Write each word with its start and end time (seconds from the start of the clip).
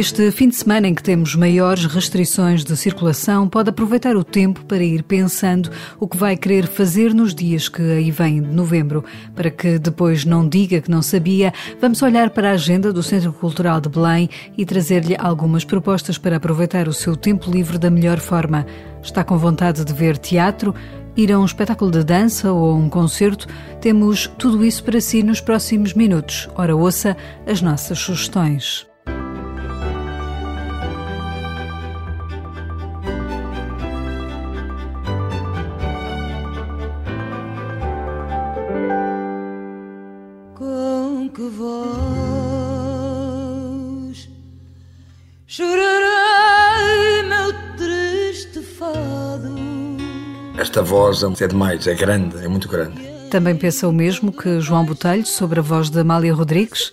Neste 0.00 0.30
fim 0.30 0.48
de 0.48 0.56
semana 0.56 0.88
em 0.88 0.94
que 0.94 1.02
temos 1.02 1.34
maiores 1.34 1.84
restrições 1.84 2.64
de 2.64 2.74
circulação, 2.74 3.46
pode 3.46 3.68
aproveitar 3.68 4.16
o 4.16 4.24
tempo 4.24 4.64
para 4.64 4.82
ir 4.82 5.02
pensando 5.02 5.70
o 5.98 6.08
que 6.08 6.16
vai 6.16 6.38
querer 6.38 6.66
fazer 6.66 7.12
nos 7.12 7.34
dias 7.34 7.68
que 7.68 7.82
aí 7.82 8.10
vêm 8.10 8.40
de 8.40 8.48
novembro. 8.48 9.04
Para 9.34 9.50
que 9.50 9.78
depois 9.78 10.24
não 10.24 10.48
diga 10.48 10.80
que 10.80 10.90
não 10.90 11.02
sabia, 11.02 11.52
vamos 11.78 12.00
olhar 12.00 12.30
para 12.30 12.48
a 12.48 12.54
agenda 12.54 12.94
do 12.94 13.02
Centro 13.02 13.30
Cultural 13.30 13.78
de 13.78 13.90
Belém 13.90 14.30
e 14.56 14.64
trazer-lhe 14.64 15.14
algumas 15.18 15.66
propostas 15.66 16.16
para 16.16 16.38
aproveitar 16.38 16.88
o 16.88 16.94
seu 16.94 17.14
tempo 17.14 17.50
livre 17.50 17.76
da 17.76 17.90
melhor 17.90 18.20
forma. 18.20 18.64
Está 19.02 19.22
com 19.22 19.36
vontade 19.36 19.84
de 19.84 19.92
ver 19.92 20.16
teatro? 20.16 20.74
Ir 21.14 21.30
a 21.30 21.38
um 21.38 21.44
espetáculo 21.44 21.90
de 21.90 22.02
dança 22.02 22.50
ou 22.50 22.70
a 22.70 22.74
um 22.74 22.88
concerto? 22.88 23.46
Temos 23.82 24.28
tudo 24.38 24.64
isso 24.64 24.82
para 24.82 24.98
si 24.98 25.22
nos 25.22 25.42
próximos 25.42 25.92
minutos. 25.92 26.48
Ora, 26.54 26.74
ouça 26.74 27.14
as 27.46 27.60
nossas 27.60 27.98
sugestões. 27.98 28.89
Esta 50.60 50.82
voz 50.82 51.22
é 51.22 51.46
demais, 51.46 51.86
é 51.86 51.94
grande, 51.94 52.36
é 52.44 52.46
muito 52.46 52.68
grande. 52.68 53.00
Também 53.30 53.56
pensa 53.56 53.88
o 53.88 53.92
mesmo 53.92 54.30
que 54.30 54.60
João 54.60 54.84
Botelho 54.84 55.24
sobre 55.24 55.58
a 55.58 55.62
voz 55.62 55.88
de 55.88 55.98
Amália 55.98 56.34
Rodrigues? 56.34 56.92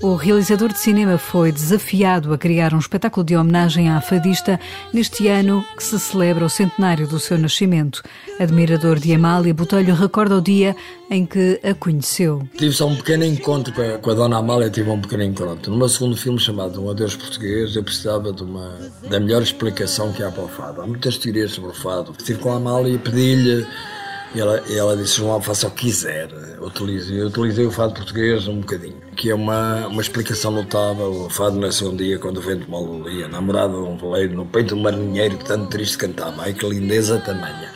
O 0.00 0.14
realizador 0.14 0.72
de 0.72 0.78
cinema 0.78 1.18
foi 1.18 1.50
desafiado 1.50 2.32
a 2.32 2.38
criar 2.38 2.72
um 2.72 2.78
espetáculo 2.78 3.26
de 3.26 3.36
homenagem 3.36 3.88
à 3.90 4.00
fadista 4.00 4.60
neste 4.92 5.26
ano 5.26 5.64
que 5.76 5.82
se 5.82 5.98
celebra 5.98 6.44
o 6.44 6.48
centenário 6.48 7.08
do 7.08 7.18
seu 7.18 7.36
nascimento. 7.36 8.00
Admirador 8.38 9.00
de 9.00 9.12
Amália, 9.12 9.52
Botelho 9.52 9.96
recorda 9.96 10.36
o 10.36 10.40
dia 10.40 10.76
em 11.10 11.26
que 11.26 11.58
a 11.64 11.74
conheceu. 11.74 12.48
Tive 12.56 12.72
só 12.72 12.86
um 12.86 12.94
pequeno 12.94 13.24
encontro 13.24 13.74
com 14.00 14.10
a, 14.10 14.14
Dona 14.14 14.38
Amália, 14.38 14.70
tive 14.70 14.88
um 14.88 15.00
pequeno 15.00 15.24
encontro. 15.24 15.72
No 15.72 15.76
meu 15.76 15.88
segundo 15.88 16.16
filme 16.16 16.38
chamado 16.38 16.80
Um 16.80 16.88
Adeus 16.88 17.16
Português, 17.16 17.74
eu 17.74 17.82
precisava 17.82 18.32
de 18.32 18.44
uma, 18.44 18.72
da 19.10 19.18
melhor 19.18 19.42
explicação 19.42 20.12
que 20.12 20.22
há 20.22 20.30
para 20.30 20.44
o 20.44 20.48
fado. 20.48 20.80
Há 20.80 20.86
muitas 20.86 21.18
teorias 21.18 21.50
sobre 21.50 21.70
o 21.70 21.74
fado. 21.74 22.14
Estive 22.16 22.38
com 22.38 22.52
a 22.52 22.56
Amália 22.56 22.94
e 22.94 22.98
pedi-lhe 22.98 23.66
e 24.34 24.40
ela, 24.40 24.62
ela 24.70 24.96
disse: 24.96 25.16
João, 25.16 25.40
faça 25.40 25.66
o 25.66 25.70
que 25.70 25.86
quiser, 25.86 26.28
utilize. 26.60 27.16
Eu 27.16 27.28
utilizei 27.28 27.66
o 27.66 27.70
fado 27.70 27.94
português 27.94 28.46
um 28.46 28.60
bocadinho, 28.60 28.96
que 29.16 29.30
é 29.30 29.34
uma, 29.34 29.86
uma 29.86 30.02
explicação 30.02 30.50
notável. 30.50 31.26
O 31.26 31.30
fado 31.30 31.58
nasceu 31.58 31.90
um 31.90 31.96
dia 31.96 32.18
quando 32.18 32.38
o 32.38 32.40
vento 32.40 32.70
malulia, 32.70 33.28
namorado 33.28 33.82
de 33.82 33.88
um 33.88 33.96
veleiro 33.96 34.34
no 34.34 34.46
peito 34.46 34.68
de 34.68 34.74
um 34.74 34.82
marinheiro 34.82 35.38
que 35.38 35.44
tanto 35.44 35.68
triste 35.68 35.96
cantava. 35.96 36.42
Ai 36.42 36.52
que 36.52 36.68
lindeza 36.68 37.18
tamanha. 37.18 37.72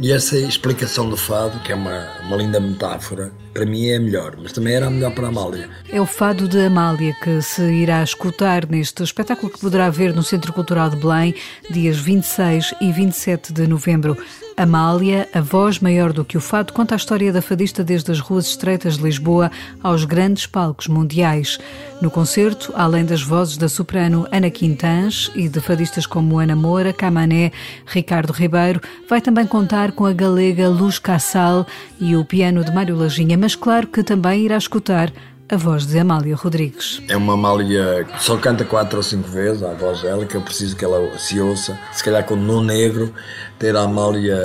E 0.00 0.12
essa 0.12 0.38
explicação 0.38 1.10
do 1.10 1.16
fado, 1.16 1.58
que 1.60 1.72
é 1.72 1.74
uma, 1.74 2.06
uma 2.22 2.36
linda 2.36 2.60
metáfora, 2.60 3.32
para 3.58 3.66
mim 3.66 3.88
é 3.88 3.96
a 3.96 4.00
melhor, 4.00 4.36
mas 4.40 4.52
também 4.52 4.74
era 4.74 4.86
a 4.86 4.90
melhor 4.90 5.12
para 5.12 5.26
a 5.26 5.30
Amália. 5.30 5.68
É 5.90 6.00
o 6.00 6.06
fado 6.06 6.46
de 6.46 6.60
Amália 6.60 7.12
que 7.20 7.42
se 7.42 7.60
irá 7.62 8.04
escutar 8.04 8.64
neste 8.68 9.02
espetáculo 9.02 9.50
que 9.50 9.58
poderá 9.58 9.90
ver 9.90 10.14
no 10.14 10.22
Centro 10.22 10.52
Cultural 10.52 10.88
de 10.88 10.96
Belém, 10.96 11.34
dias 11.68 11.98
26 11.98 12.74
e 12.80 12.92
27 12.92 13.52
de 13.52 13.66
novembro. 13.66 14.16
Amália, 14.56 15.28
a 15.32 15.40
voz 15.40 15.78
maior 15.78 16.12
do 16.12 16.24
que 16.24 16.36
o 16.36 16.40
fado, 16.40 16.72
conta 16.72 16.94
a 16.94 16.96
história 16.96 17.32
da 17.32 17.40
fadista 17.40 17.84
desde 17.84 18.10
as 18.10 18.18
ruas 18.18 18.46
estreitas 18.48 18.96
de 18.96 19.04
Lisboa 19.04 19.52
aos 19.80 20.04
grandes 20.04 20.46
palcos 20.46 20.88
mundiais. 20.88 21.60
No 22.02 22.10
concerto, 22.10 22.72
além 22.74 23.04
das 23.04 23.22
vozes 23.22 23.56
da 23.56 23.68
soprano 23.68 24.26
Ana 24.32 24.50
Quintans 24.50 25.30
e 25.36 25.48
de 25.48 25.60
fadistas 25.60 26.06
como 26.06 26.40
Ana 26.40 26.56
Moura, 26.56 26.92
Camané, 26.92 27.52
Ricardo 27.86 28.32
Ribeiro, 28.32 28.80
vai 29.08 29.20
também 29.20 29.46
contar 29.46 29.92
com 29.92 30.04
a 30.04 30.12
galega 30.12 30.68
Luz 30.68 30.98
Cassal 30.98 31.64
e 32.00 32.16
o 32.16 32.24
piano 32.24 32.64
de 32.64 32.72
Mário 32.72 32.96
Lajinha, 32.96 33.36
mas 33.48 33.56
claro 33.56 33.86
que 33.86 34.02
também 34.02 34.44
irá 34.44 34.58
escutar 34.58 35.10
a 35.48 35.56
voz 35.56 35.86
de 35.86 35.98
Amália 35.98 36.36
Rodrigues. 36.36 37.00
É 37.08 37.16
uma 37.16 37.32
Amália 37.32 38.04
que 38.04 38.22
só 38.22 38.36
canta 38.36 38.62
quatro 38.62 38.98
ou 38.98 39.02
cinco 39.02 39.26
vezes, 39.30 39.62
a 39.62 39.72
voz 39.72 40.02
dela, 40.02 40.26
que 40.26 40.34
eu 40.34 40.42
preciso 40.42 40.76
que 40.76 40.84
ela 40.84 41.16
se 41.16 41.40
ouça. 41.40 41.78
Se 41.90 42.04
calhar 42.04 42.22
com 42.24 42.36
No 42.36 42.62
Negro, 42.62 43.10
ter 43.58 43.74
a 43.74 43.84
Amália 43.84 44.36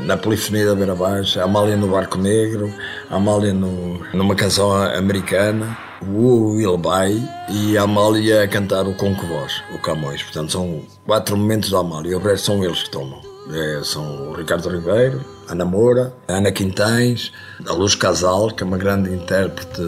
na 0.00 0.16
Polifonia 0.16 0.66
da 0.66 0.74
Beira 0.74 0.96
Baixa, 0.96 1.40
a 1.40 1.44
Amália 1.44 1.76
no 1.76 1.86
Barco 1.86 2.18
Negro, 2.18 2.74
a 3.08 3.14
Amália 3.14 3.54
no, 3.54 4.04
numa 4.12 4.34
canção 4.34 4.72
americana, 4.72 5.78
o 6.02 6.76
By 6.76 7.22
e 7.50 7.78
a 7.78 7.82
Amália 7.82 8.42
a 8.42 8.48
cantar 8.48 8.88
o 8.88 8.94
Conco 8.94 9.24
Voz, 9.28 9.62
o 9.72 9.78
Camões. 9.78 10.24
Portanto, 10.24 10.50
são 10.50 10.82
quatro 11.06 11.36
momentos 11.36 11.70
da 11.70 11.78
Amália, 11.78 12.18
o 12.18 12.20
resto 12.20 12.46
são 12.46 12.64
eles 12.64 12.82
que 12.82 12.90
tomam. 12.90 13.22
É, 13.52 13.80
são 13.84 14.30
o 14.30 14.34
Ricardo 14.34 14.68
Ribeiro, 14.68 15.24
a 15.50 15.54
Namora, 15.54 16.14
a 16.28 16.34
Ana 16.34 16.52
Quintães, 16.52 17.32
a 17.66 17.72
Luz 17.72 17.96
Casal, 17.96 18.52
que 18.52 18.62
é 18.62 18.66
uma 18.66 18.78
grande 18.78 19.12
intérprete 19.12 19.82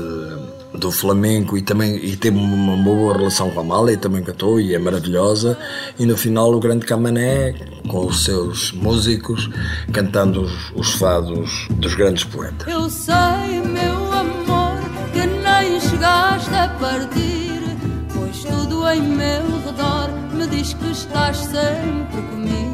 do 0.74 0.90
flamenco 0.90 1.56
e 1.56 1.62
também 1.62 1.96
e 1.96 2.16
teve 2.16 2.36
uma 2.36 2.76
boa 2.76 3.16
relação 3.16 3.50
com 3.50 3.60
a 3.60 3.62
Amália, 3.62 3.96
também 3.96 4.24
cantou 4.24 4.58
e 4.58 4.74
é 4.74 4.78
maravilhosa. 4.78 5.56
E 5.98 6.04
no 6.04 6.16
final 6.16 6.52
o 6.52 6.58
grande 6.58 6.84
Camané, 6.84 7.54
com 7.86 8.06
os 8.06 8.24
seus 8.24 8.72
músicos, 8.72 9.48
cantando 9.92 10.42
os, 10.42 10.72
os 10.74 10.94
fados 10.94 11.68
dos 11.70 11.94
grandes 11.94 12.24
poetas. 12.24 12.66
Eu 12.66 12.90
sei, 12.90 13.60
meu 13.64 14.12
amor, 14.12 14.80
que 15.12 15.26
nem 15.26 15.80
chegaste 15.80 16.54
a 16.54 16.68
partir, 16.80 17.62
pois 18.12 18.42
tudo 18.42 18.88
em 18.88 19.00
meu 19.00 19.42
redor 19.64 20.10
me 20.34 20.46
diz 20.48 20.74
que 20.74 20.90
estás 20.90 21.36
sempre 21.36 22.22
comigo. 22.30 22.71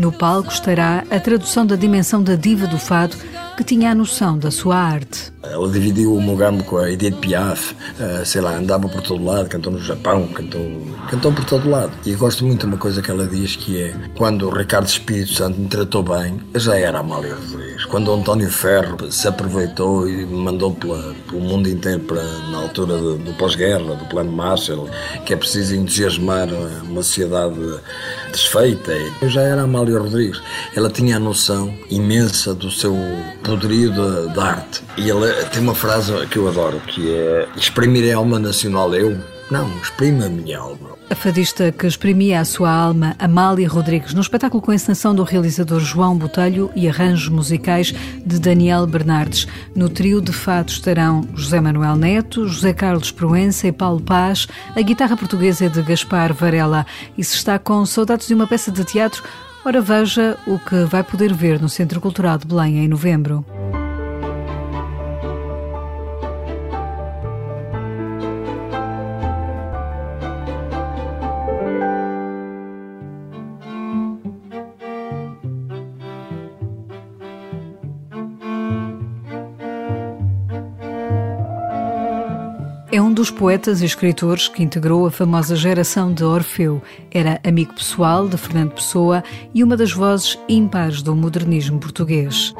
No 0.00 0.10
palco 0.10 0.50
estará 0.50 1.04
a 1.10 1.20
tradução 1.20 1.66
da 1.66 1.76
dimensão 1.76 2.22
da 2.22 2.34
diva 2.34 2.66
do 2.66 2.78
fado 2.78 3.14
que 3.54 3.62
tinha 3.62 3.90
a 3.90 3.94
noção 3.94 4.38
da 4.38 4.50
sua 4.50 4.78
arte. 4.78 5.29
Ela 5.42 5.68
dividiu 5.70 6.14
o 6.14 6.20
Mogambo 6.20 6.62
com 6.64 6.76
a 6.76 6.90
Edith 6.90 7.16
Piaf, 7.16 7.72
uh, 7.72 8.24
sei 8.26 8.42
lá, 8.42 8.56
andava 8.56 8.88
por 8.88 9.00
todo 9.00 9.24
lado, 9.24 9.48
cantou 9.48 9.72
no 9.72 9.80
Japão, 9.80 10.26
cantou, 10.28 10.60
cantou 11.08 11.32
por 11.32 11.44
todo 11.46 11.70
lado. 11.70 11.90
E 12.04 12.14
gosto 12.14 12.44
muito 12.44 12.60
de 12.60 12.66
uma 12.66 12.76
coisa 12.76 13.00
que 13.00 13.10
ela 13.10 13.26
diz 13.26 13.56
que 13.56 13.80
é 13.80 13.94
quando 14.16 14.48
o 14.48 14.50
Ricardo 14.50 14.86
Espírito 14.86 15.32
Santo 15.32 15.58
me 15.58 15.66
tratou 15.66 16.02
bem, 16.02 16.38
eu 16.52 16.60
já 16.60 16.76
era 16.76 16.98
Amália 16.98 17.34
Rodrigues. 17.34 17.86
Quando 17.86 18.08
o 18.08 18.14
António 18.14 18.50
Ferro 18.50 19.10
se 19.10 19.26
aproveitou 19.28 20.06
e 20.06 20.26
me 20.26 20.42
mandou 20.42 20.74
pela, 20.74 21.14
pelo 21.28 21.40
mundo 21.40 21.68
inteiro 21.70 22.00
para, 22.00 22.22
na 22.22 22.58
altura 22.58 22.98
do, 22.98 23.16
do 23.16 23.32
pós-guerra, 23.34 23.94
do 23.94 24.04
plano 24.06 24.30
Marshall, 24.30 24.90
que 25.24 25.32
é 25.32 25.36
preciso 25.36 25.74
entusiasmar 25.74 26.48
uma 26.84 27.02
sociedade 27.02 27.56
desfeita, 28.30 28.92
eu 29.22 29.28
já 29.30 29.40
era 29.40 29.62
Amália 29.62 29.98
Rodrigues. 29.98 30.42
Ela 30.76 30.90
tinha 30.90 31.16
a 31.16 31.20
noção 31.20 31.74
imensa 31.90 32.54
do 32.54 32.70
seu 32.70 32.94
poderio 33.42 33.90
da 34.34 34.44
arte. 34.44 34.82
E 34.98 35.10
ela 35.10 35.29
tem 35.52 35.62
uma 35.62 35.74
frase 35.74 36.26
que 36.26 36.38
eu 36.38 36.48
adoro, 36.48 36.80
que 36.80 37.14
é 37.14 37.48
exprimir 37.56 38.12
a 38.12 38.16
alma 38.16 38.38
nacional 38.38 38.94
eu. 38.94 39.16
Não, 39.50 39.68
exprime 39.78 40.24
a 40.24 40.28
minha 40.28 40.58
alma. 40.58 40.90
A 41.10 41.14
fadista 41.16 41.72
que 41.72 41.84
exprimia 41.84 42.38
a 42.38 42.44
sua 42.44 42.70
alma, 42.70 43.16
Amália 43.18 43.68
Rodrigues, 43.68 44.14
no 44.14 44.20
espetáculo 44.20 44.62
com 44.62 44.72
encenação 44.72 45.12
do 45.12 45.24
realizador 45.24 45.80
João 45.80 46.16
Botelho 46.16 46.70
e 46.76 46.88
arranjos 46.88 47.28
musicais 47.28 47.92
de 48.24 48.38
Daniel 48.38 48.86
Bernardes. 48.86 49.48
No 49.74 49.88
trio 49.88 50.20
de 50.20 50.32
fado 50.32 50.70
estarão 50.70 51.26
José 51.34 51.60
Manuel 51.60 51.96
Neto, 51.96 52.46
José 52.46 52.72
Carlos 52.72 53.10
Proença 53.10 53.66
e 53.66 53.72
Paulo 53.72 54.00
Paz. 54.00 54.46
A 54.76 54.80
guitarra 54.82 55.16
portuguesa 55.16 55.66
é 55.66 55.68
de 55.68 55.82
Gaspar 55.82 56.32
Varela. 56.32 56.86
E 57.18 57.24
se 57.24 57.34
está 57.34 57.58
com 57.58 57.84
saudades 57.84 58.28
de 58.28 58.34
uma 58.34 58.46
peça 58.46 58.70
de 58.70 58.84
teatro, 58.84 59.24
ora 59.64 59.80
veja 59.80 60.38
o 60.46 60.60
que 60.60 60.84
vai 60.84 61.02
poder 61.02 61.34
ver 61.34 61.60
no 61.60 61.68
Centro 61.68 62.00
Cultural 62.00 62.38
de 62.38 62.46
Belém 62.46 62.78
em 62.78 62.88
novembro. 62.88 63.44
É 82.92 83.00
um 83.00 83.12
dos 83.12 83.30
poetas 83.30 83.82
e 83.82 83.84
escritores 83.84 84.48
que 84.48 84.64
integrou 84.64 85.06
a 85.06 85.12
famosa 85.12 85.54
geração 85.54 86.12
de 86.12 86.24
Orfeu. 86.24 86.82
Era 87.08 87.40
amigo 87.46 87.72
pessoal 87.72 88.28
de 88.28 88.36
Fernando 88.36 88.72
Pessoa 88.72 89.22
e 89.54 89.62
uma 89.62 89.76
das 89.76 89.92
vozes 89.92 90.36
ímpares 90.48 91.00
do 91.00 91.14
modernismo 91.14 91.78
português. 91.78 92.52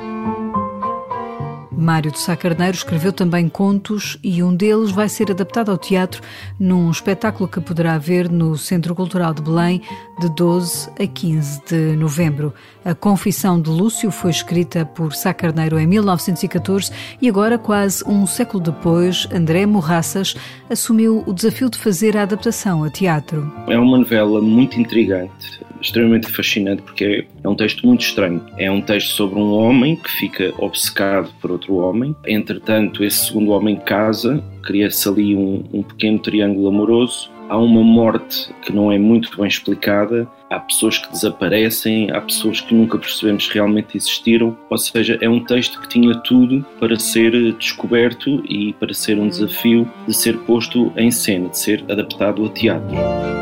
Mário 1.81 2.12
de 2.12 2.19
Sá 2.19 2.37
Carneiro 2.37 2.77
escreveu 2.77 3.11
também 3.11 3.49
contos 3.49 4.19
e 4.23 4.43
um 4.43 4.55
deles 4.55 4.91
vai 4.91 5.09
ser 5.09 5.31
adaptado 5.31 5.71
ao 5.71 5.79
teatro 5.79 6.21
num 6.59 6.91
espetáculo 6.91 7.49
que 7.49 7.59
poderá 7.59 7.97
ver 7.97 8.31
no 8.31 8.59
Centro 8.59 8.94
Cultural 8.94 9.32
de 9.32 9.41
Belém 9.41 9.81
de 10.21 10.29
12 10.29 10.91
a 11.00 11.06
15 11.06 11.62
de 11.67 11.97
novembro. 11.97 12.53
A 12.85 12.94
Confissão 12.94 13.59
de 13.59 13.71
Lúcio 13.71 14.11
foi 14.11 14.31
escrita 14.31 14.85
por 14.85 15.15
Sá 15.15 15.32
Carneiro 15.32 15.79
em 15.79 15.87
1914 15.87 16.93
e 17.23 17.29
agora, 17.31 17.56
quase 17.56 18.05
um 18.06 18.27
século 18.27 18.62
depois, 18.62 19.27
André 19.32 19.65
Morraças 19.65 20.35
assumiu 20.69 21.25
o 21.27 21.32
desafio 21.32 21.71
de 21.71 21.79
fazer 21.79 22.15
a 22.15 22.23
adaptação 22.23 22.85
a 22.85 22.91
teatro. 22.91 23.50
É 23.67 23.79
uma 23.79 23.97
novela 23.97 24.43
muito 24.43 24.79
intrigante, 24.79 25.61
extremamente 25.81 26.29
fascinante 26.31 26.82
porque 26.82 27.27
é 27.43 27.49
um 27.49 27.55
texto 27.55 27.87
muito 27.87 28.03
estranho. 28.03 28.44
É 28.56 28.71
um 28.71 28.81
texto 28.81 29.11
sobre 29.11 29.38
um 29.38 29.53
homem 29.53 29.97
que 29.97 30.11
fica 30.11 30.53
obcecado 30.59 31.31
por 31.41 31.50
outro 31.50 31.77
homem. 31.77 32.15
Entretanto, 32.27 33.05
esse 33.05 33.27
segundo 33.27 33.50
homem 33.50 33.77
casa, 33.77 34.43
cria-se 34.62 35.09
ali 35.09 35.37
um, 35.37 35.65
um 35.73 35.82
pequeno 35.82 36.19
triângulo 36.19 36.69
amoroso. 36.69 37.31
Há 37.49 37.59
uma 37.59 37.82
morte 37.82 38.49
que 38.62 38.73
não 38.73 38.93
é 38.93 38.99
muito 38.99 39.37
bem 39.37 39.49
explicada. 39.49 40.29
Há 40.49 40.61
pessoas 40.61 40.99
que 40.99 41.11
desaparecem, 41.11 42.11
há 42.12 42.21
pessoas 42.21 42.61
que 42.61 42.73
nunca 42.73 42.97
percebemos 42.97 43.49
realmente 43.49 43.97
existiram. 43.97 44.56
Ou 44.69 44.79
seja, 44.79 45.19
é 45.21 45.29
um 45.29 45.44
texto 45.44 45.81
que 45.81 45.88
tinha 45.88 46.15
tudo 46.19 46.65
para 46.79 46.97
ser 46.97 47.53
descoberto 47.55 48.43
e 48.49 48.73
para 48.75 48.94
ser 48.94 49.19
um 49.19 49.29
desafio 49.29 49.91
de 50.06 50.15
ser 50.15 50.37
posto 50.38 50.93
em 50.97 51.11
cena, 51.11 51.49
de 51.49 51.59
ser 51.59 51.85
adaptado 51.88 52.44
a 52.44 52.49
teatro. 52.50 53.40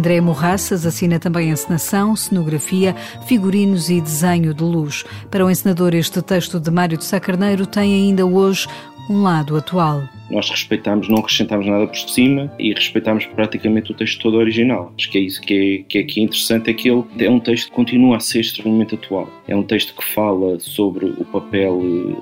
André 0.00 0.18
Morraças 0.18 0.86
assina 0.86 1.18
também 1.18 1.50
encenação, 1.50 2.16
cenografia, 2.16 2.96
figurinos 3.26 3.90
e 3.90 4.00
desenho 4.00 4.54
de 4.54 4.64
luz. 4.64 5.04
Para 5.30 5.44
o 5.44 5.50
encenador, 5.50 5.94
este 5.94 6.22
texto 6.22 6.58
de 6.58 6.70
Mário 6.70 6.96
de 6.96 7.04
Sá 7.04 7.20
Carneiro 7.20 7.66
tem 7.66 7.92
ainda 7.92 8.24
hoje 8.24 8.66
um 9.10 9.20
lado 9.20 9.58
atual. 9.58 10.00
Nós 10.30 10.48
respeitamos, 10.48 11.08
não 11.08 11.18
acrescentamos 11.18 11.66
nada 11.66 11.86
por 11.86 11.96
cima 11.96 12.52
e 12.58 12.72
respeitamos 12.72 13.26
praticamente 13.26 13.90
o 13.90 13.94
texto 13.94 14.20
todo 14.20 14.36
original. 14.36 14.92
Acho 14.96 15.10
que 15.10 15.18
é 15.18 15.20
isso 15.20 15.40
que 15.40 15.54
é, 15.54 15.84
que 15.88 15.98
é 15.98 16.00
aqui 16.02 16.20
interessante, 16.20 16.70
é 16.70 16.74
que 16.74 16.88
ele 16.88 17.04
é 17.18 17.30
um 17.30 17.40
texto 17.40 17.68
que 17.68 17.74
continua 17.74 18.16
a 18.16 18.20
ser 18.20 18.40
extremamente 18.40 18.94
atual. 18.94 19.28
É 19.48 19.56
um 19.56 19.62
texto 19.62 19.94
que 19.94 20.04
fala 20.04 20.58
sobre 20.60 21.06
o 21.06 21.24
papel 21.24 21.80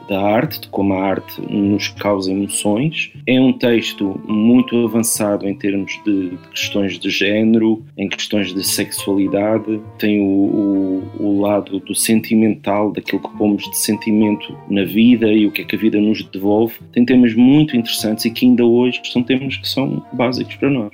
da 0.08 0.20
arte, 0.20 0.60
de 0.60 0.68
como 0.68 0.94
a 0.94 1.04
arte 1.04 1.40
nos 1.42 1.88
causa 1.88 2.32
emoções. 2.32 3.12
É 3.26 3.40
um 3.40 3.52
texto 3.52 4.18
muito 4.26 4.76
avançado 4.86 5.46
em 5.46 5.54
termos 5.54 6.00
de, 6.04 6.30
de 6.30 6.48
questões 6.48 6.98
de 6.98 7.10
género, 7.10 7.84
em 7.96 8.08
questões 8.08 8.54
de 8.54 8.66
sexualidade. 8.66 9.80
Tem 9.98 10.20
o, 10.20 10.24
o, 10.24 11.22
o 11.22 11.40
lado 11.40 11.78
do 11.80 11.94
sentimental, 11.94 12.92
daquilo 12.92 13.20
que 13.20 13.36
pomos 13.36 13.62
de 13.64 13.76
sentimento 13.76 14.56
na 14.70 14.84
vida 14.84 15.30
e 15.30 15.46
o 15.46 15.50
que 15.50 15.62
é 15.62 15.64
que 15.64 15.76
a 15.76 15.78
vida 15.78 16.00
nos 16.00 16.22
devolve. 16.22 16.74
Tem 16.92 17.04
temas 17.04 17.34
muito 17.34 17.76
interessantes 17.76 17.97
interessantes 17.98 18.24
e 18.24 18.30
que 18.30 18.46
ainda 18.46 18.64
hoje 18.64 19.00
são 19.04 19.22
temas 19.22 19.56
que 19.56 19.68
são 19.68 20.04
básicos 20.12 20.54
para 20.56 20.70
nós. 20.70 20.92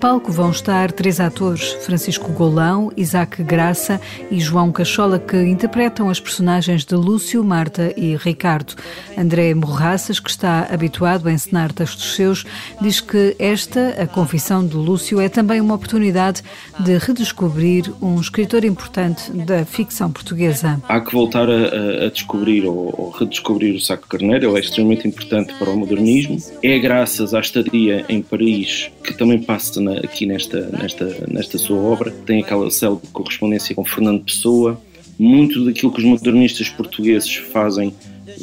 Palco 0.00 0.32
vão 0.32 0.50
estar 0.50 0.90
três 0.92 1.20
atores, 1.20 1.74
Francisco 1.84 2.32
Golão, 2.32 2.90
Isaac 2.96 3.42
Graça 3.42 4.00
e 4.30 4.40
João 4.40 4.72
Cachola, 4.72 5.18
que 5.18 5.36
interpretam 5.36 6.08
as 6.08 6.18
personagens 6.18 6.86
de 6.86 6.94
Lúcio, 6.94 7.44
Marta 7.44 7.92
e 7.94 8.16
Ricardo. 8.16 8.74
André 9.16 9.52
Morraças, 9.52 10.18
que 10.18 10.30
está 10.30 10.66
habituado 10.72 11.28
a 11.28 11.32
encenar 11.32 11.70
textos 11.70 12.14
seus, 12.14 12.46
diz 12.80 12.98
que 13.02 13.36
esta, 13.38 13.90
a 13.90 14.06
confissão 14.06 14.66
de 14.66 14.74
Lúcio, 14.74 15.20
é 15.20 15.28
também 15.28 15.60
uma 15.60 15.74
oportunidade 15.74 16.42
de 16.78 16.96
redescobrir 16.96 17.92
um 18.00 18.18
escritor 18.18 18.64
importante 18.64 19.30
da 19.30 19.66
ficção 19.66 20.10
portuguesa. 20.10 20.80
Há 20.88 21.00
que 21.02 21.12
voltar 21.12 21.46
a, 21.50 22.06
a 22.06 22.08
descobrir 22.08 22.64
ou, 22.64 22.94
ou, 22.96 23.10
redescobrir 23.10 23.74
o 23.74 23.80
Saco 23.80 24.08
Carneiro, 24.08 24.48
ele 24.48 24.56
é 24.56 24.60
extremamente 24.60 25.06
importante 25.06 25.52
para 25.58 25.68
o 25.68 25.76
modernismo. 25.76 26.38
É 26.62 26.78
graças 26.78 27.34
à 27.34 27.40
estadia 27.40 28.06
em 28.08 28.22
Paris 28.22 28.90
que 29.04 29.12
também 29.12 29.42
passa 29.42 29.80
na, 29.80 29.89
aqui 29.98 30.26
nesta, 30.26 30.68
nesta, 30.68 31.24
nesta 31.28 31.58
sua 31.58 31.78
obra. 31.78 32.10
Tem 32.26 32.42
aquela 32.42 32.70
célebre 32.70 33.08
correspondência 33.12 33.74
com 33.74 33.84
Fernando 33.84 34.24
Pessoa. 34.24 34.80
Muito 35.18 35.64
daquilo 35.64 35.92
que 35.92 35.98
os 35.98 36.04
modernistas 36.04 36.68
portugueses 36.68 37.34
fazem 37.34 37.94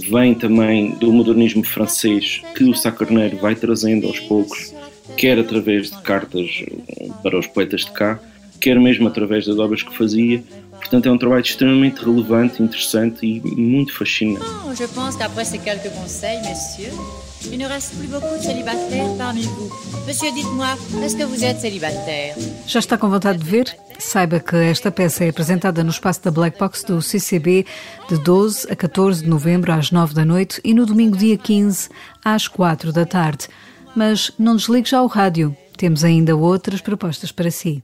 vem 0.10 0.34
também 0.36 0.92
do 0.92 1.12
modernismo 1.12 1.64
francês 1.64 2.42
que 2.56 2.64
o 2.64 2.76
Sacarneiro 2.76 3.38
vai 3.38 3.56
trazendo 3.56 4.08
aos 4.08 4.20
poucos, 4.20 4.74
quer 5.16 5.40
através 5.40 5.90
de 5.90 5.98
cartas 6.02 6.64
para 7.24 7.40
os 7.40 7.48
poetas 7.48 7.82
de 7.82 7.92
cá, 7.92 8.20
quer 8.60 8.80
mesmo 8.80 9.08
através 9.08 9.46
das 9.46 9.58
obras 9.58 9.82
que 9.82 9.96
fazia. 9.96 10.44
Portanto, 10.72 11.10
é 11.10 11.12
um 11.12 11.18
trabalho 11.18 11.42
extremamente 11.42 12.04
relevante, 12.04 12.62
interessante 12.62 13.26
e 13.26 13.42
muito 13.60 13.94
fascinante. 13.94 14.46
Je 14.76 14.88
pense 14.88 15.18
qu'après 15.18 15.48
ces 15.48 15.60
quelques 15.60 15.92
conseils, 15.94 16.42
messieurs, 16.44 16.94
il 17.52 17.58
ne 17.58 17.66
reste 17.66 17.96
plus 17.98 18.08
beaucoup 18.08 18.38
de 18.38 18.44
célibataires 18.44 19.14
parmi 19.18 19.44
vous. 19.44 19.70
Monsieur, 20.08 20.32
dites-moi, 20.32 20.68
est-ce 21.04 21.16
que 21.16 21.24
vous 21.24 21.44
êtes 21.44 21.60
célibataire 21.60 22.36
Já 22.68 22.80
está 22.80 22.98
com 22.98 23.10
vontade 23.10 23.40
de 23.40 23.46
ver? 23.46 23.66
Saiba 24.00 24.40
que 24.40 24.56
esta 24.56 24.92
peça 24.92 25.26
é 25.26 25.30
apresentada 25.30 25.84
no 25.84 25.90
espaço 25.90 26.24
da 26.24 26.32
Black 26.32 26.60
Box 26.60 26.84
do 26.84 27.02
CCB 27.02 27.66
de 28.10 28.18
12 28.24 28.68
a 28.70 28.76
14 28.76 29.24
de 29.24 29.30
novembro 29.30 29.72
às 29.72 29.92
9 29.92 30.14
da 30.14 30.24
noite 30.24 30.62
e 30.64 30.74
no 30.74 30.86
domingo 30.86 31.18
dia 31.18 31.38
15 31.38 31.90
às 32.24 32.48
4 32.48 32.94
da 32.94 33.06
tarde. 33.06 33.48
Mas 33.96 34.32
não 34.38 34.56
desligue 34.56 34.90
já 34.90 35.02
o 35.02 35.08
rádio. 35.08 35.56
Temos 35.76 36.04
ainda 36.04 36.36
outras 36.36 36.82
propostas 36.82 37.32
para 37.32 37.50
si. 37.50 37.82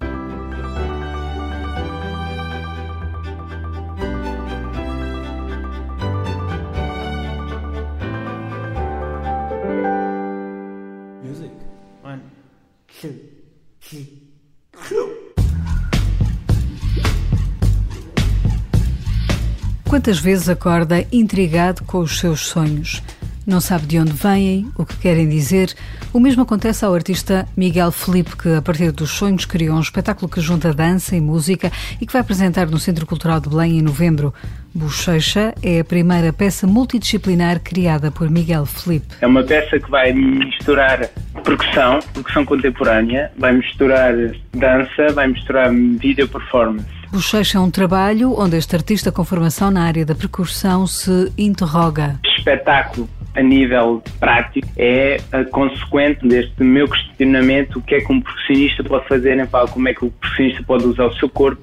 Quantas 19.88 20.20
vezes 20.20 20.50
acorda 20.50 21.06
intrigado 21.12 21.84
com 21.84 22.00
os 22.00 22.20
seus 22.20 22.42
sonhos? 22.42 23.02
Não 23.46 23.60
sabe 23.60 23.86
de 23.86 24.00
onde 24.00 24.14
vêm, 24.14 24.72
o 24.78 24.86
que 24.86 24.98
querem 24.98 25.28
dizer. 25.28 25.76
O 26.14 26.20
mesmo 26.20 26.44
acontece 26.44 26.86
ao 26.86 26.94
artista 26.94 27.46
Miguel 27.58 27.92
Felipe, 27.92 28.38
que 28.38 28.50
a 28.50 28.62
partir 28.62 28.92
dos 28.92 29.12
sonhos 29.12 29.46
criou 29.46 29.76
um 29.76 29.82
espetáculo 29.82 30.30
que 30.30 30.40
junta 30.40 30.74
dança 30.74 31.16
e 31.16 31.20
música 31.20 31.70
e 32.00 32.06
que 32.08 32.14
vai 32.14 32.22
apresentar 32.22 32.68
no 32.68 32.80
Centro 32.80 33.06
Cultural 33.06 33.42
de 33.42 33.50
Belém 33.50 33.80
em 33.80 33.82
novembro. 33.82 34.34
Bochecha 34.74 35.54
é 35.62 35.82
a 35.82 35.84
primeira 35.84 36.32
peça 36.32 36.66
multidisciplinar 36.66 37.60
criada 37.60 38.10
por 38.10 38.30
Miguel 38.30 38.66
Felipe. 38.66 39.16
É 39.22 39.28
uma 39.28 39.44
peça 39.44 39.78
que 39.78 39.92
vai 39.92 40.14
misturar 40.14 41.10
percussão, 41.44 42.00
percussão 42.14 42.46
contemporânea, 42.46 43.32
vai 43.38 43.54
misturar 43.54 44.14
dança, 44.54 45.14
vai 45.14 45.28
misturar 45.28 45.70
video 45.72 46.28
performance. 46.28 46.88
Bochecha 47.12 47.58
é 47.58 47.62
um 47.62 47.70
trabalho 47.70 48.34
onde 48.38 48.58
este 48.58 48.76
artista 48.76 49.12
com 49.12 49.24
formação 49.24 49.70
na 49.70 49.84
área 49.84 50.06
da 50.06 50.16
percussão 50.16 50.88
se 50.88 51.32
interroga. 51.38 52.20
Espetáculo 52.38 53.08
a 53.36 53.42
nível 53.42 54.02
prático 54.20 54.68
é 54.78 55.20
a 55.32 55.44
consequente 55.46 56.28
deste 56.28 56.64
meu 56.64 56.88
questionamento 56.88 57.80
o 57.80 57.82
que 57.82 57.96
é 57.96 58.02
que 58.02 58.12
um 58.12 58.22
profissionista 58.22 58.84
pode 58.84 59.08
fazer 59.08 59.38
em 59.38 59.46
palco, 59.46 59.74
como 59.74 59.88
é 59.88 59.94
que 59.94 60.06
o 60.06 60.12
profissionista 60.12 60.64
pode 60.64 60.86
usar 60.86 61.06
o 61.06 61.16
seu 61.16 61.30
corpo, 61.30 61.62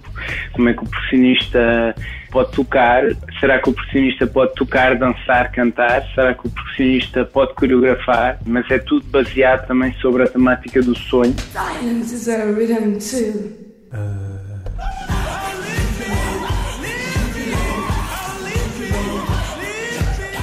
como 0.52 0.68
é 0.68 0.74
que 0.74 0.82
o 0.82 0.86
profissionista 0.86 1.94
pode 2.30 2.52
tocar, 2.52 3.02
será 3.38 3.58
que 3.58 3.70
o 3.70 3.72
profissionista 3.72 4.26
pode 4.26 4.54
tocar, 4.54 4.96
dançar, 4.96 5.50
cantar, 5.52 6.02
será 6.14 6.34
que 6.34 6.46
o 6.46 6.50
profissionista 6.50 7.24
pode 7.24 7.54
coreografar, 7.54 8.38
mas 8.46 8.70
é 8.70 8.78
tudo 8.78 9.04
baseado 9.06 9.66
também 9.66 9.92
sobre 9.94 10.24
a 10.24 10.26
temática 10.26 10.82
do 10.82 10.96
sonho. 10.96 11.34
Silence 11.52 12.14
is 12.14 12.28
a 12.28 12.44
rhythm 12.44 12.98
too. 12.98 13.70
Uh... 13.92 14.30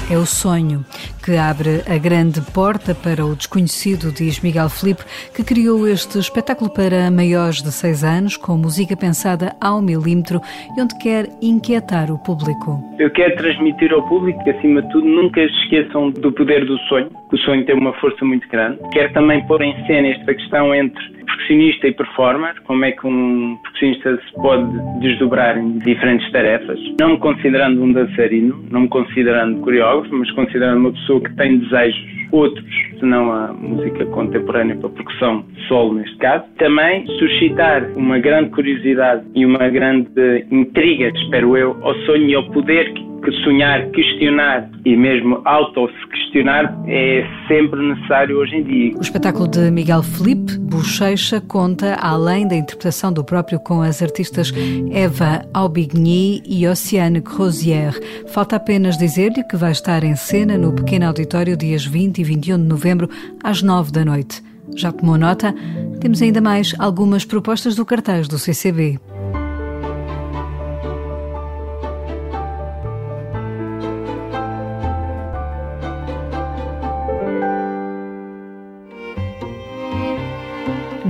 É 0.10 0.18
o 0.18 0.26
sonho 0.26 0.86
que 1.28 1.36
abre 1.36 1.82
a 1.94 1.98
grande 1.98 2.40
porta 2.54 2.96
para 2.96 3.26
o 3.26 3.36
desconhecido, 3.36 4.14
diz 4.14 4.40
Miguel 4.40 4.70
Felipe, 4.70 5.04
que 5.36 5.44
criou 5.44 5.86
este 5.86 6.18
espetáculo 6.18 6.74
para 6.74 7.12
maiores 7.12 7.62
de 7.62 7.70
seis 7.70 8.02
anos, 8.02 8.38
com 8.38 8.56
música 8.56 8.96
pensada 8.96 9.54
ao 9.60 9.82
milímetro 9.82 10.40
e 10.78 10.82
onde 10.82 10.98
quer 10.98 11.28
inquietar 11.42 12.10
o 12.10 12.18
público. 12.18 12.80
Eu 12.98 13.12
quero 13.12 13.36
transmitir 13.36 13.92
ao 13.92 14.08
público 14.08 14.42
que, 14.46 14.52
acima 14.52 14.82
de 14.82 14.90
tudo, 14.90 15.06
nunca 15.06 15.42
se 15.42 15.54
esqueçam 15.64 16.12
do 16.12 16.32
poder 16.32 16.66
do 16.66 16.78
sonho, 16.88 17.10
que 17.30 17.36
o 17.36 17.40
sonho 17.40 17.66
tem 17.66 17.76
uma 17.76 17.92
força 18.00 18.24
muito 18.24 18.48
grande. 18.48 18.80
Quero 18.94 19.12
também 19.12 19.46
pôr 19.48 19.62
em 19.62 19.76
cena 19.86 20.08
esta 20.08 20.34
questão 20.34 20.74
entre 20.74 21.17
percussionista 21.28 21.88
e 21.88 21.94
performer, 21.94 22.56
como 22.64 22.86
é 22.86 22.92
que 22.92 23.06
um 23.06 23.58
percussionista 23.62 24.18
se 24.18 24.34
pode 24.34 25.00
desdobrar 25.02 25.58
em 25.58 25.78
diferentes 25.80 26.32
tarefas, 26.32 26.80
não 27.00 27.12
me 27.12 27.18
considerando 27.20 27.84
um 27.84 27.92
dançarino, 27.94 28.64
não 28.72 28.82
me 28.82 28.88
considerando 28.88 29.60
coreógrafo, 29.62 30.16
mas 30.16 30.32
considerando 30.32 30.80
uma 30.80 30.92
pessoa 30.92 31.22
que 31.22 31.36
tem 31.36 31.60
desejos 31.60 32.18
outros, 32.32 32.66
senão 33.00 33.32
a 33.32 33.54
música 33.54 34.06
contemporânea 34.08 34.76
para 34.76 34.90
percussão 34.90 35.46
solo 35.68 35.96
neste 35.96 36.18
caso. 36.18 36.46
Também 36.58 37.06
suscitar 37.20 37.84
uma 37.96 38.20
grande 38.20 38.50
curiosidade 38.52 39.24
e 39.36 39.46
uma 39.46 39.70
grande 39.70 40.46
intriga, 40.52 41.10
espero 41.16 41.56
eu, 41.56 41.78
ao 41.82 41.94
sonho 42.06 42.28
e 42.28 42.36
ao 42.36 42.44
poder 42.52 42.94
que 42.94 43.17
sonhar, 43.44 43.90
questionar 43.92 44.70
e 44.86 44.96
mesmo 44.96 45.42
auto-se 45.46 46.08
questionar 46.08 46.78
é 46.88 47.26
sempre 47.48 47.80
necessário 47.88 48.38
hoje 48.38 48.56
em 48.56 48.64
dia. 48.64 48.98
O 48.98 49.02
espetáculo 49.02 49.48
de 49.48 49.72
Miguel 49.72 50.04
Felipe 50.04 50.58
Bochecha 50.60 51.42
conta, 51.42 51.96
além 51.96 52.48
da 52.48 52.56
interpretação 52.56 53.12
do 53.12 53.24
próprio 53.24 53.60
com 53.60 53.82
as 53.82 54.02
artistas 54.02 54.54
Eva 54.92 55.46
Aubigny 55.54 56.42
e 56.46 56.68
Oceane 56.68 57.22
Crozier. 57.22 57.94
Falta 58.28 58.56
apenas 58.56 58.98
dizer-lhe 58.98 59.44
que 59.44 59.56
vai 59.56 59.72
estar 59.72 60.04
em 60.04 60.16
cena 60.16 60.58
no 60.58 60.74
pequeno 60.74 61.08
auditório 61.08 61.58
dias 61.58 61.86
20 61.86 62.20
e 62.20 62.24
21 62.24 62.58
de 62.58 62.64
novembro 62.64 63.10
às 63.44 63.62
9 63.62 63.92
da 63.92 64.06
noite. 64.06 64.42
Já 64.76 64.92
tomou 64.92 65.18
nota? 65.18 65.56
Temos 66.00 66.22
ainda 66.22 66.42
mais 66.42 66.76
algumas 66.78 67.26
propostas 67.26 67.76
do 67.76 67.86
cartaz 67.86 68.28
do 68.28 68.38
CCB. 68.38 69.00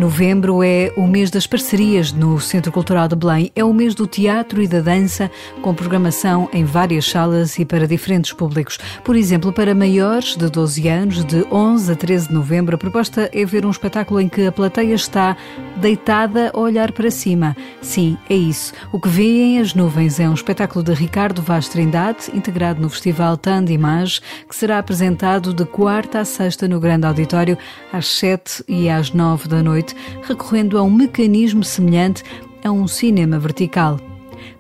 Novembro 0.07 0.63
é 0.63 0.93
o 0.95 1.05
mês 1.05 1.29
das 1.29 1.45
parcerias 1.45 2.13
no 2.13 2.39
Centro 2.39 2.71
Cultural 2.71 3.09
de 3.09 3.15
Belém. 3.17 3.51
É 3.53 3.61
o 3.61 3.73
mês 3.73 3.93
do 3.93 4.07
teatro 4.07 4.61
e 4.61 4.65
da 4.67 4.79
dança, 4.79 5.29
com 5.61 5.73
programação 5.73 6.47
em 6.53 6.63
várias 6.63 7.09
salas 7.09 7.59
e 7.59 7.65
para 7.65 7.85
diferentes 7.85 8.31
públicos. 8.31 8.79
Por 9.03 9.17
exemplo, 9.17 9.51
para 9.51 9.75
maiores 9.75 10.37
de 10.37 10.49
12 10.49 10.87
anos, 10.87 11.25
de 11.25 11.45
11 11.51 11.91
a 11.91 11.95
13 11.97 12.29
de 12.29 12.33
novembro, 12.33 12.75
a 12.75 12.77
proposta 12.77 13.29
é 13.33 13.43
ver 13.43 13.65
um 13.65 13.69
espetáculo 13.69 14.21
em 14.21 14.29
que 14.29 14.47
a 14.47 14.51
plateia 14.51 14.95
está 14.95 15.35
deitada 15.75 16.51
a 16.53 16.57
olhar 16.57 16.93
para 16.93 17.11
cima. 17.11 17.53
Sim, 17.81 18.17
é 18.29 18.35
isso. 18.35 18.71
O 18.93 19.01
que 19.01 19.09
vêem 19.09 19.59
as 19.59 19.73
nuvens 19.73 20.21
é 20.21 20.29
um 20.29 20.33
espetáculo 20.33 20.85
de 20.85 20.93
Ricardo 20.93 21.41
Vaz 21.41 21.67
Trindade, 21.67 22.31
integrado 22.33 22.81
no 22.81 22.89
Festival 22.89 23.37
Image, 23.69 24.21
que 24.47 24.55
será 24.55 24.79
apresentado 24.79 25.53
de 25.53 25.65
quarta 25.65 26.21
a 26.21 26.25
sexta 26.25 26.65
no 26.65 26.79
Grande 26.79 27.05
Auditório, 27.05 27.57
às 27.91 28.07
7 28.07 28.63
e 28.69 28.89
às 28.89 29.11
9 29.11 29.49
da 29.49 29.61
noite, 29.61 29.96
recorrendo 30.23 30.77
a 30.77 30.83
um 30.83 30.91
mecanismo 30.91 31.63
semelhante 31.63 32.23
a 32.63 32.71
um 32.71 32.87
cinema 32.87 33.39
vertical. 33.39 33.99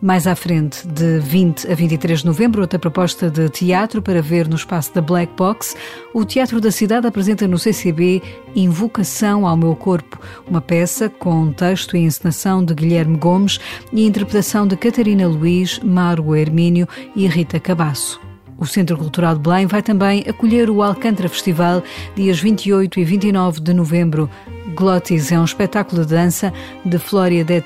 Mais 0.01 0.27
à 0.27 0.35
frente, 0.35 0.87
de 0.87 1.19
20 1.19 1.71
a 1.71 1.75
23 1.75 2.19
de 2.19 2.25
novembro, 2.25 2.61
outra 2.61 2.77
proposta 2.77 3.29
de 3.29 3.49
teatro 3.49 4.01
para 4.01 4.21
ver 4.21 4.47
no 4.47 4.55
espaço 4.55 4.93
da 4.93 5.01
Black 5.01 5.33
Box. 5.35 5.75
O 6.13 6.23
Teatro 6.23 6.61
da 6.61 6.71
Cidade 6.71 7.07
apresenta 7.07 7.47
no 7.47 7.57
CCB 7.57 8.21
Invocação 8.55 9.47
ao 9.47 9.57
Meu 9.57 9.75
Corpo, 9.75 10.19
uma 10.47 10.61
peça 10.61 11.09
com 11.09 11.51
texto 11.51 11.97
e 11.97 12.01
encenação 12.01 12.63
de 12.63 12.73
Guilherme 12.73 13.17
Gomes 13.17 13.59
e 13.91 14.05
interpretação 14.05 14.67
de 14.67 14.77
Catarina 14.77 15.27
Luiz, 15.27 15.79
Mário 15.79 16.35
Hermínio 16.35 16.87
e 17.15 17.27
Rita 17.27 17.59
Cabasso. 17.59 18.26
O 18.57 18.65
Centro 18.65 18.97
Cultural 18.97 19.35
de 19.35 19.41
Belém 19.41 19.67
vai 19.67 19.83
também 19.83 20.23
acolher 20.27 20.69
o 20.69 20.81
Alcântara 20.81 21.29
Festival 21.29 21.83
dias 22.15 22.39
28 22.39 22.99
e 22.99 23.03
29 23.03 23.61
de 23.61 23.73
novembro. 23.73 24.29
Glottis 24.75 25.31
é 25.31 25.39
um 25.39 25.45
espetáculo 25.45 26.03
de 26.03 26.09
dança 26.09 26.53
de 26.85 26.99
Flória 26.99 27.43
de 27.43 27.63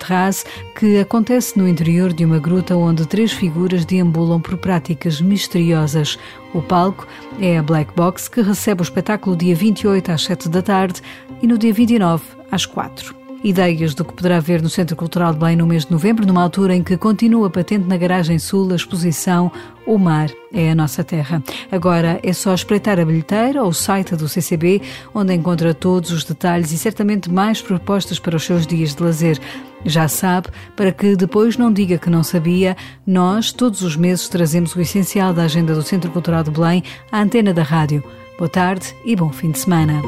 que 0.77 0.99
acontece 0.99 1.57
no 1.57 1.67
interior 1.67 2.13
de 2.13 2.23
uma 2.23 2.39
gruta 2.39 2.75
onde 2.75 3.05
três 3.05 3.31
figuras 3.31 3.83
deambulam 3.85 4.39
por 4.39 4.57
práticas 4.57 5.19
misteriosas. 5.19 6.17
O 6.53 6.61
palco 6.61 7.07
é 7.39 7.57
a 7.57 7.63
Black 7.63 7.93
Box 7.95 8.29
que 8.29 8.41
recebe 8.41 8.81
o 8.81 8.83
espetáculo 8.83 9.35
dia 9.35 9.55
28 9.55 10.11
às 10.11 10.23
7 10.23 10.49
da 10.49 10.61
tarde 10.61 11.01
e 11.41 11.47
no 11.47 11.57
dia 11.57 11.73
29 11.73 12.23
às 12.51 12.65
4 12.65 13.20
ideias 13.43 13.93
do 13.93 14.05
que 14.05 14.13
poderá 14.13 14.39
ver 14.39 14.61
no 14.61 14.69
Centro 14.69 14.95
Cultural 14.95 15.33
de 15.33 15.39
Belém 15.39 15.55
no 15.55 15.65
mês 15.65 15.85
de 15.85 15.91
novembro, 15.91 16.25
numa 16.25 16.43
altura 16.43 16.75
em 16.75 16.83
que 16.83 16.97
continua 16.97 17.49
patente 17.49 17.87
na 17.87 17.97
garagem 17.97 18.37
sul 18.37 18.71
a 18.71 18.75
exposição 18.75 19.51
O 19.85 19.97
Mar 19.97 20.29
é 20.53 20.71
a 20.71 20.75
Nossa 20.75 21.03
Terra. 21.03 21.41
Agora 21.71 22.19
é 22.23 22.33
só 22.33 22.53
espreitar 22.53 22.99
a 22.99 23.05
bilheteira 23.05 23.63
ou 23.63 23.69
o 23.69 23.73
site 23.73 24.15
do 24.15 24.29
CCB, 24.29 24.81
onde 25.13 25.33
encontra 25.33 25.73
todos 25.73 26.11
os 26.11 26.23
detalhes 26.23 26.71
e 26.71 26.77
certamente 26.77 27.29
mais 27.29 27.61
propostas 27.61 28.19
para 28.19 28.35
os 28.35 28.43
seus 28.43 28.67
dias 28.67 28.93
de 28.93 29.03
lazer. 29.03 29.39
Já 29.83 30.07
sabe, 30.07 30.49
para 30.75 30.91
que 30.91 31.15
depois 31.15 31.57
não 31.57 31.73
diga 31.73 31.97
que 31.97 32.09
não 32.09 32.23
sabia, 32.23 32.77
nós 33.05 33.51
todos 33.51 33.81
os 33.81 33.95
meses 33.95 34.27
trazemos 34.27 34.75
o 34.75 34.81
essencial 34.81 35.33
da 35.33 35.43
agenda 35.43 35.73
do 35.73 35.81
Centro 35.81 36.11
Cultural 36.11 36.43
de 36.43 36.51
Belém 36.51 36.83
à 37.11 37.21
antena 37.21 37.53
da 37.53 37.63
rádio. 37.63 38.03
Boa 38.37 38.49
tarde 38.49 38.95
e 39.05 39.15
bom 39.15 39.31
fim 39.31 39.51
de 39.51 39.59
semana. 39.59 40.01